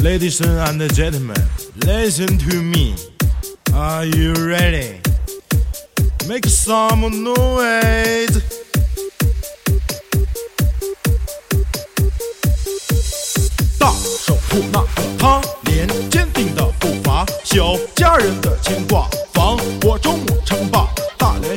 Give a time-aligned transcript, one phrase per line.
[0.00, 1.36] Ladies and gentlemen,
[1.84, 2.94] listen to me.
[3.74, 5.00] Are you ready?
[6.28, 8.40] Make some noise.
[13.78, 19.08] 大守护那个他，连坚定的步伐，小家人的牵挂，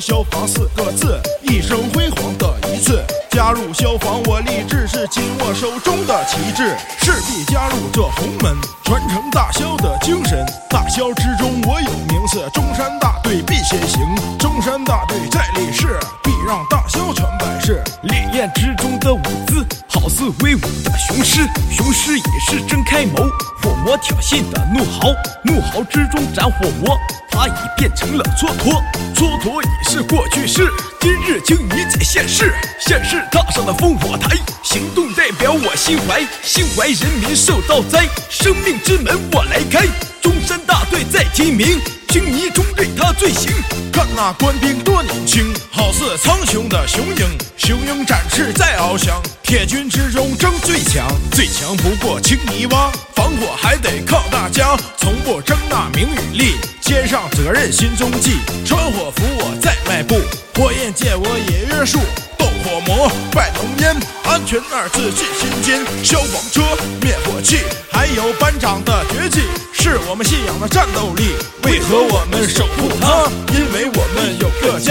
[0.02, 3.06] 消防四个字，一生辉煌的一次。
[3.30, 10.44] 加入消防，我立志是紧握手中的旗帜，势必加入这洪门，传承大萧的精神。
[10.72, 14.02] 大萧之中我有名次，中山大队必先行，
[14.40, 16.00] 中山大队在立誓，
[16.46, 17.82] 让大萧传百世。
[18.04, 23.30] 烈焰之中的舞姿，好似威武的雄狮，雄狮也是睁开眸，
[23.62, 26.98] 火魔挑衅的怒嚎，怒嚎之中斩火魔，
[27.30, 28.82] 他已变成了蹉跎，
[29.16, 39.86] 蹉跎已是过去式，今日经已在现世，现世踏上了烽火台，行动代表我心怀，心怀人民受到灾，生命之门我来开，
[40.22, 43.52] 中山大队在提名，青泥中对他罪行。
[43.92, 60.16] 看那官兵多年轻，好似苍穹的雄鹰，雄鹰展翅在翱翔，铁军之中争最强，最强不过青泥洼，防火还得靠大家，从不争那名与利，肩上责任心中记，穿火服我在迈步，
[60.56, 62.00] 火焰界我也约束。
[62.36, 65.86] 斗火魔，败浓烟，安全二字记心间。
[66.04, 66.64] 消防车，
[67.00, 67.60] 灭火器，
[67.92, 71.36] 还有班长的绝技，是我们信仰的战斗力。
[71.66, 73.30] 为何我们守护它？
[73.54, 74.91] 因为我们有个家，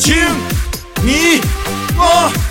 [0.00, 0.14] 请
[1.04, 1.42] 你
[1.98, 2.49] 我。